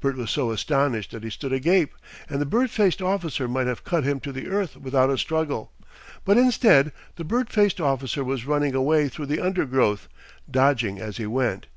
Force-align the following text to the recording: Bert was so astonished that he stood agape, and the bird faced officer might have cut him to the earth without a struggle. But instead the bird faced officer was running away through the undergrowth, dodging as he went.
Bert 0.00 0.16
was 0.16 0.28
so 0.32 0.50
astonished 0.50 1.12
that 1.12 1.22
he 1.22 1.30
stood 1.30 1.52
agape, 1.52 1.94
and 2.28 2.40
the 2.40 2.44
bird 2.46 2.68
faced 2.68 3.00
officer 3.00 3.46
might 3.46 3.68
have 3.68 3.84
cut 3.84 4.02
him 4.02 4.18
to 4.18 4.32
the 4.32 4.48
earth 4.48 4.76
without 4.76 5.08
a 5.08 5.16
struggle. 5.16 5.70
But 6.24 6.36
instead 6.36 6.90
the 7.14 7.22
bird 7.22 7.48
faced 7.48 7.80
officer 7.80 8.24
was 8.24 8.44
running 8.44 8.74
away 8.74 9.08
through 9.08 9.26
the 9.26 9.38
undergrowth, 9.40 10.08
dodging 10.50 10.98
as 10.98 11.18
he 11.18 11.26
went. 11.26 11.68